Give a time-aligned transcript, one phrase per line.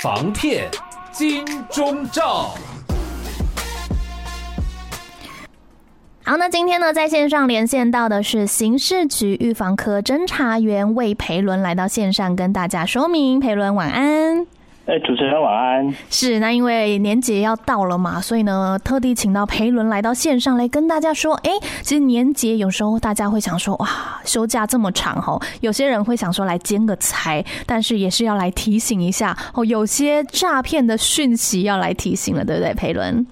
[0.00, 0.70] 防骗
[1.10, 2.54] 金钟罩。
[6.22, 13.40] 好，那今天呢，在线上连线到的是刑事局预防科侦查员魏培伦，来到线上跟大家说明。
[13.40, 14.46] 培伦晚安。
[14.88, 15.94] 哎、欸，主持人晚安。
[16.08, 23.86] 是，那因为年节要到了嘛，所以呢，特地请到培伦来到线上来跟大家说，哎、欸，其实年节有时候大家会想说，哇，
[24.24, 33.26] 休假这么长吼，有些人会想说来兼个财，但是也是要来提醒一下哦，有些诈骗的讯息要来提醒了，对不对，培伦？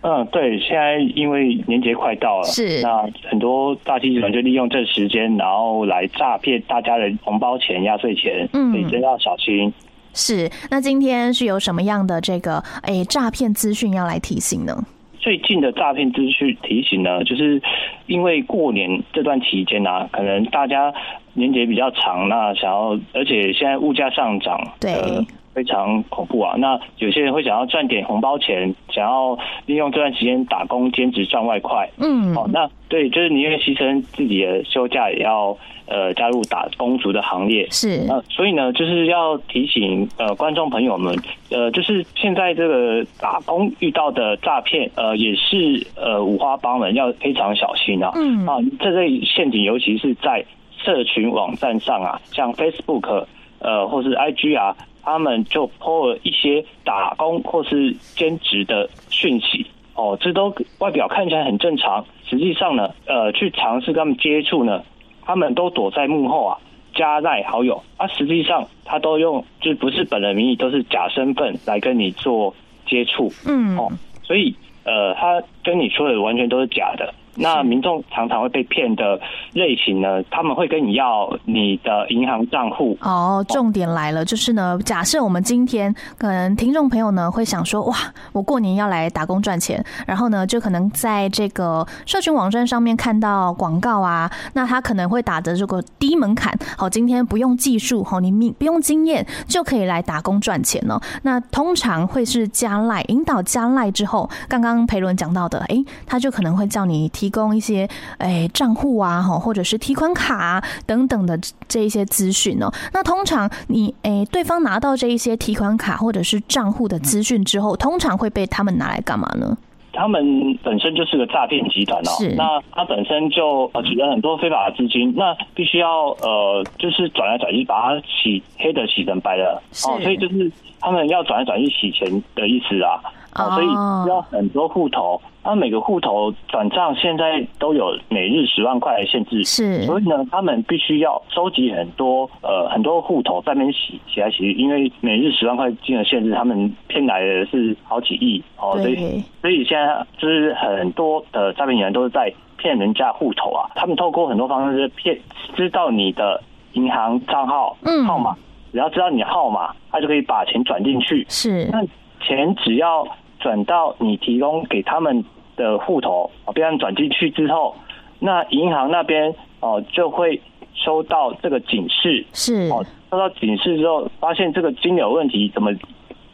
[0.00, 9.72] 嗯，对，现在因为年节快到了，是，那很多诈欺集团就利用这时间，然后来诈骗大家的红包钱、压岁钱，嗯，所以真要小心。
[10.18, 14.76] 是，那今天是有什么样的这个诶诈骗资讯要来提醒呢？
[15.20, 17.62] 最近的诈骗资讯提醒呢，就是
[18.06, 20.92] 因为过年这段期间啊，可能大家
[21.34, 24.92] 年节比较长，那想要，而且现在物价上涨，对。
[24.92, 25.24] 呃
[25.58, 26.54] 非常恐怖啊！
[26.56, 31.90] 那有些人会想要赚点红包钱，想要利用这段时间打工兼职赚外快。
[31.98, 35.56] 嗯，哦，那对，就是宁愿牺牲自己的休假，也要
[35.86, 37.66] 呃加入打工族的行列。
[37.72, 41.12] 是，呃，所以呢，就是要提醒呃观众朋友们，
[41.50, 48.12] 呃，就是现在这个打工遇到的诈骗，呃，也是呃五花八门，要非常小心啊。
[48.14, 50.44] 嗯，啊，这类陷阱，尤其是在
[50.76, 53.24] 社群网站上啊，像 Facebook，
[53.58, 54.76] 呃，或是 IG 啊。
[55.10, 64.84] 他们就 po 了一些打工或是兼职的讯息，哦，这都外表看起来很正常，实际上呢，呃，去尝试跟他们接触呢，
[65.22, 66.58] 他们都躲在幕后啊，
[66.94, 72.54] 加赖好友，啊，实际上他都用就不是本人名义，都是假身份来跟你做
[72.86, 73.90] 接触，嗯，哦，
[74.22, 77.14] 所以呃，他跟你说的完全都是假的。
[77.38, 79.18] 那民众常常会被骗的
[79.52, 80.22] 类型呢？
[80.30, 82.98] 他们会跟你要你的银行账户。
[83.00, 87.96] 哦，重点来了，就是呢，假设我们今天可能听众朋友呢会想说，哇，
[88.32, 101.00] 我过年要来打工赚钱，然后呢，就可能在这个社群网站上面看到广告啊，那他可能会打着这个低门槛，好，今天不用技术，好，你不用经验就可以来打工赚钱了。
[101.22, 107.27] 那通常会是加赖引导加赖之后，刚刚培伦讲到的，哎，他就可能会叫你提。
[107.28, 112.72] 提供一些诶账户啊，或者是提款卡啊等等的这一些资讯哦。
[112.94, 119.54] 那通常你诶对方拿到这一些提款卡或者是账户的资讯之后，通常会被他们拿来干嘛呢？
[119.92, 120.24] 他们
[120.62, 122.10] 本身就是个诈骗集团哦。
[122.18, 122.30] 是。
[122.30, 130.00] 那他本身就呃取得很多非法的资金，那必须要呃就是转来转去，把它洗黑的洗成白的哦。
[130.00, 130.50] 所以就是
[130.80, 132.98] 他们要转来转去洗钱的意思啊。
[133.38, 133.66] 哦，所以
[134.08, 155.18] 要很多户头，那每个户头转账现在都有每日十万块的限制，是，所以呢，他们必须要收集很多呃很多户头在那边洗洗来洗去，因为每日十万块金额限制，他们骗来的是好几亿哦，所以所以现在就是很多的诈骗人都是在骗人家户头啊，他们透过很多方式骗，
[155.56, 157.76] 知道你的银行账号
[158.06, 158.36] 号码，
[158.72, 161.82] 只要知道你的号码，他就可以把钱转进去，是，那
[162.20, 163.06] 钱只要。
[163.48, 165.24] 转到你提供给他们
[165.56, 167.74] 的户头，被他们转进去之后，
[168.18, 170.38] 那银行那边哦就会
[170.74, 175.70] 收到这个警示，是哦，收到警示之后，发现这个金流问题，怎么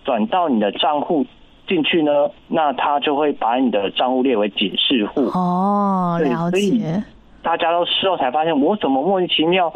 [0.05, 1.25] 转到你的账户
[1.69, 2.29] 进去呢？
[2.49, 5.27] 那他就会把你的账户列为警示户。
[5.27, 7.01] 哦，了解。
[7.45, 9.73] 大家都事后才发现，我怎么莫名其妙。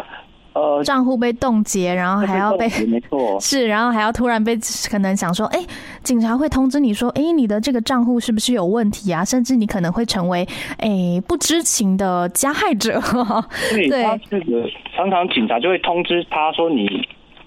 [0.55, 4.59] 呃，账户被冻结，然后还要被，没错， 是，然后还要突然被
[4.91, 5.61] 可能想说，哎，
[6.03, 9.25] 警察会通知你说，哎，你的这个账户是不是有问题啊？
[9.25, 10.47] 甚至你可能会成为
[10.79, 10.89] 哎
[11.29, 13.01] 不知情的加害者。
[13.71, 16.89] 对，对他这个常常警察就会通知他说你，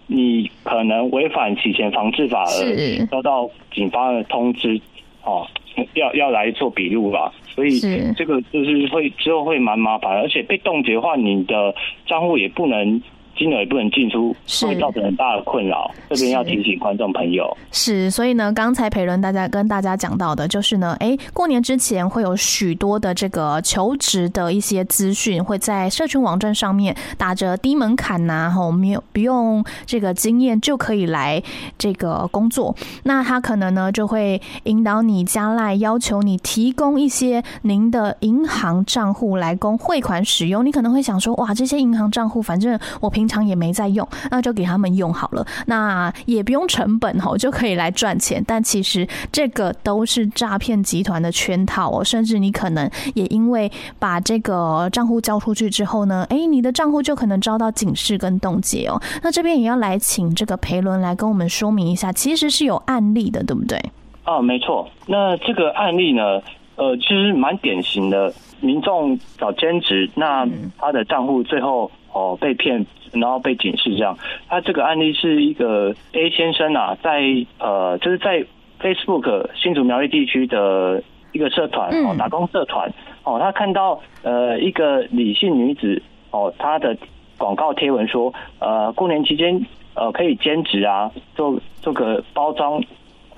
[0.08, 4.80] 你你可能违反洗钱防治法而收到警方的通知，
[5.24, 5.46] 哦，
[5.94, 7.32] 要要来做笔录啦。
[7.48, 7.80] 所以
[8.16, 11.76] 这个就是会之后会蛮麻烦，而且被冻结的话，你的
[12.06, 13.02] 账户也不能。
[13.38, 15.90] 金额也不能进出，会造成很大的困扰。
[16.10, 31.42] 这边要提醒观众朋友是，所以呢，刚才培伦大家跟大家讲到的，就是呢，哎，过年之前会有许多的这个求职的一些资讯，会在社群网站上面打着低门槛呐，吼，没有不用这个经验就可以来
[31.78, 32.76] 这个工作。
[33.04, 40.66] 那他可能呢就会引导你加赖，要求你提供一些您的银行账户来供汇款使用。
[40.66, 48.44] 你可能会想说，哇，这些银行账户，反正我平平常也没在用，那就给他们用好了，那也不用成本哦，就可以来赚钱。
[48.48, 59.00] 但其实这个都是诈骗集团的圈套哦，甚至你可能也因为把这个账户交出去之后呢，哎，你的账户就可能遭到警示跟冻结哦。
[59.22, 63.80] 那这边也要来请这个培伦来跟我们说明一下，其实是有案例的，对不对？
[64.26, 64.90] 哦，没错。
[65.06, 66.42] 那这个案例呢，
[66.76, 70.48] 呃，其实蛮典型的，民众找兼职，那
[70.80, 74.18] 他的账户最后哦被骗，然后被警示这样。
[74.48, 77.22] 他这个案例是一个 A 先生啊，在
[77.60, 78.46] 呃，就是在
[78.80, 82.92] Facebook 新竹苗栗地区的一个社团哦，打工社团
[83.24, 86.98] 哦，他看到呃一个李姓女子哦，她的
[87.38, 92.82] 广告贴文说，呃，过年期间呃可以兼职啊，做做个包装。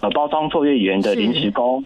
[0.01, 1.81] 呃，包装作业员的临时工，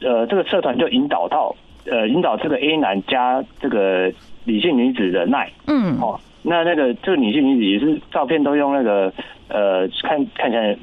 [0.00, 1.52] 呃，这个社团就引导到，
[1.90, 4.12] 呃，引导这个 A 男加这个
[4.44, 9.12] 李姓女子的赖，嗯，哦，那那个这个女性女子也是照片都用那个，
[9.48, 10.76] 呃，看看起来，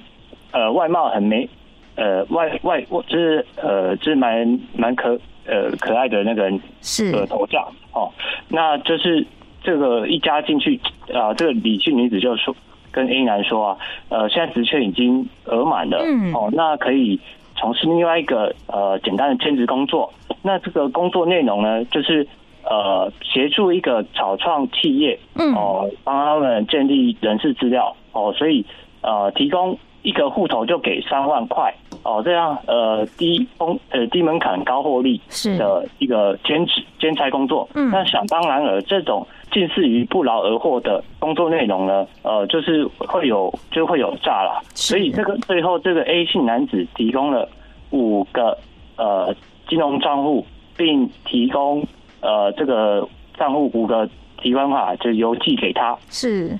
[0.51, 1.47] 呃，外貌很美，
[1.95, 6.51] 呃，外外就是呃，就是蛮蛮可呃可爱的那个
[6.81, 7.11] 是。
[7.11, 7.63] 呃头像，
[7.94, 8.11] 哦，
[8.50, 9.25] 那就是
[9.63, 10.79] 这个一加进去
[11.13, 12.55] 啊，呃，这个李姓女子就说。
[12.95, 13.77] 跟 A 男说啊，
[14.09, 17.19] 呃，现在职缺已经额满了，嗯，哦，那可以
[17.55, 20.11] 从事另外一个呃简单的兼职工作。
[20.41, 22.27] 那这个工作内容呢，就是
[22.63, 28.65] 呃协助一个草创企业，嗯，哦，帮他们建立人事资料，哦，所以
[29.01, 31.73] 呃提供一个户头就给三万块，
[32.03, 37.69] 哦，这样呃低风呃低门槛高获利是的一个兼职兼差工作。
[37.73, 39.25] 嗯，那想当然尔这种。
[39.53, 47.47] 近似于不劳而获的工作内容呢，呃，就是会有就会有诈了，所以这个最后这个 A 姓男子提供了
[47.91, 48.57] 五个
[48.97, 49.31] 呃
[49.69, 50.44] 金融账户，
[50.75, 51.85] 并提供
[52.21, 53.07] 呃这个
[53.38, 54.09] 账户五个
[54.41, 55.95] 提款卡，就邮寄给他。
[56.09, 56.57] 是，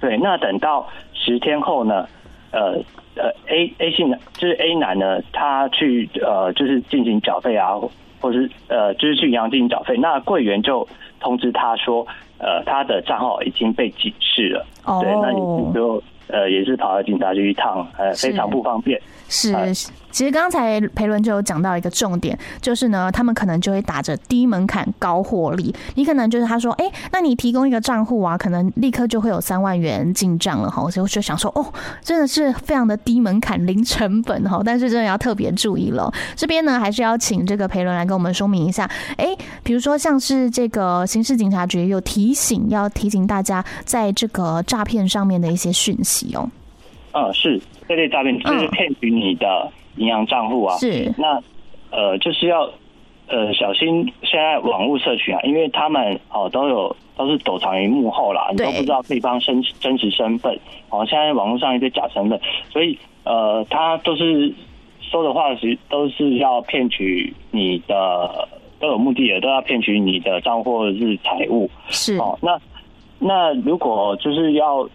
[0.00, 0.16] 对。
[0.16, 2.08] 那等到十天后呢，
[2.50, 2.80] 呃
[3.14, 7.74] 呃 A A 姓男就是 A 男呢，他去呃就是进行缴费啊，
[8.22, 10.88] 或是呃就是去银行进行缴费，那柜员就。
[11.22, 12.06] 通知他说，
[12.38, 14.66] 呃，他的账号已经被警示了。
[14.84, 15.00] Oh.
[15.00, 19.00] 对，那你就呃也是跑到警察局一趟，呃，非常不方便。
[19.32, 19.90] 是。
[20.12, 25.74] 其实刚才培伦就有讲到一个重点，就是呢，他们可能就会打着低门槛高获利。
[25.94, 30.82] 你可能就是他说，哎，那你提供一个账户啊，可能立刻就会有三万元进账了哈。
[30.90, 31.64] 所以我就想说，哦，
[32.02, 34.60] 真的是非常的低门槛零成本哈。
[34.62, 36.12] 但是真的要特别注意了。
[36.36, 38.84] 这边呢，还是要请这个培伦来跟我们说明一下。
[39.16, 46.50] 哎，比如说像是这个刑事警察局有提醒，要提醒大家在这个诈骗上面的一些讯息哦。
[47.12, 47.58] 啊，是
[47.94, 49.70] 这类诈骗就是骗取你的。
[49.96, 51.38] 银行账户啊，是那
[51.90, 52.62] 呃，就是要
[53.28, 60.58] 呃小心现在网络社群啊，因为他们哦都有都是躲藏于幕后啦，你都不知道对方身真实身份
[60.88, 61.04] 哦。
[61.04, 62.40] 现在网络上一堆假身份，
[62.70, 64.50] 所以呃，他都是
[65.02, 68.48] 说的话是都是要骗取你的，
[68.80, 71.68] 都有目的的，都要骗取你的账户或者是财物。
[71.90, 72.58] 是哦，那
[73.18, 74.88] 那如果就是要。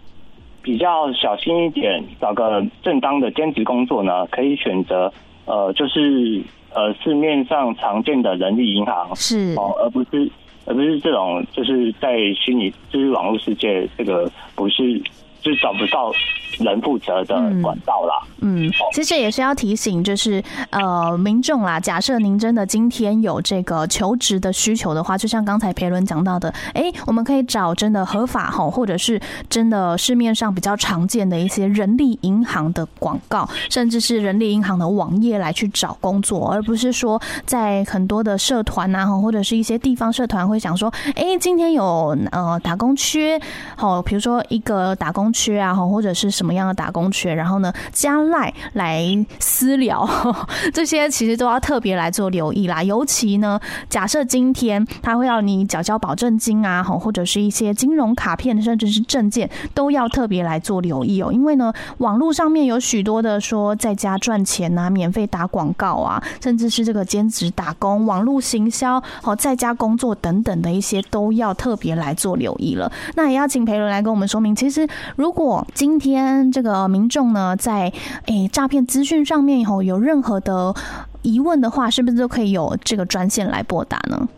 [0.62, 5.12] 比较小心一点，找个正当的兼职工作呢，可以选择
[5.46, 6.42] 呃，就是
[6.74, 10.30] 呃市面上常见的人力银行是哦，而不是
[10.66, 15.02] 而不是这种就是在虚拟就是网络世界这个不是。
[15.48, 16.12] 就找不到
[16.58, 18.14] 人负责的管道啦。
[18.40, 43.40] 嗯，其实也是要提醒，就是呃，民众啦，假设您真的今天有这个求职的需求的话，就像刚才培伦讲到的，哎，我们可以找真的合法哈，或者是真的市面上比较常见的一些人力银行的广告，甚至是人力银行的网页来去找工作，而不是说在很多的社团呐，或者是一些地方社团会想说，哎，今天有呃打工缺，
[43.76, 45.28] 好，比如说一个打工。
[45.38, 49.04] 缺啊，或者是什么样的打工缺，然后呢，加赖来
[49.38, 50.08] 私聊，
[50.74, 52.82] 这些其实都要特别来做留意啦。
[52.82, 61.30] 尤其呢，假设今天他会要你缴交保证金啊，或者是一些金融卡片，甚至是证件，都要特别来做留意哦。
[61.32, 72.90] 因为呢，网络上面有许多的说在家赚钱啊，免费打广告啊，甚至是这个兼职打工、网络行销、好在家工作等等的一些，都要特别来做留意了。
[73.14, 74.88] 那也要请培伦来跟我们说明，其实。
[75.18, 77.92] 如果今天这个民众呢，在
[78.26, 80.72] 诶诈骗资讯上面以后有任何的
[81.22, 84.28] 疑问的话，是不是都可以有这个专线来拨打呢？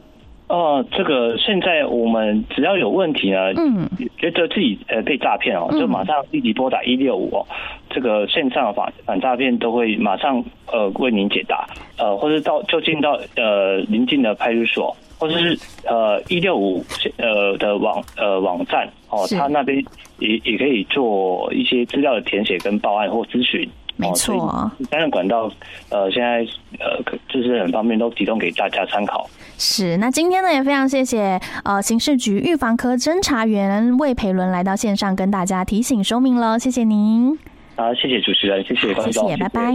[0.48, 7.46] 呃，这个现在我们只要有问题呢，嗯，觉得自己呃被诈骗哦，就马上立即拨打一六五哦。
[7.90, 10.42] 这个线上反反诈骗都会马上
[10.72, 11.68] 呃为您解答，
[11.98, 16.84] 呃，或者到就近到呃邻近的派出所，或者是呃一六五
[17.18, 19.84] 呃的网呃网站哦，他那边
[20.18, 23.68] 也也可以做一些资料的填写跟报案或咨询。
[23.96, 25.50] 没错，三种管道，
[25.90, 26.38] 呃，现在
[26.78, 29.28] 呃，就是很方便，都提供给大家参考。
[29.58, 37.38] 是，那今天呢，也非常谢谢呃，刑事局预防科侦查员魏培伦来到线上跟大家提醒说明了，谢谢您。
[37.80, 39.72] 好，谢谢主持人，谢谢观众，谢谢，拜拜，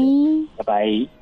[0.57, 1.14] 拜拜。